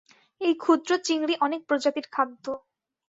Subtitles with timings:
[0.41, 2.45] এই ক্ষুদ্র চিংড়ি অনেক প্রজাতির খাদ্য।